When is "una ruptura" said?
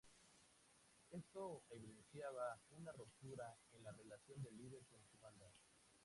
2.71-3.55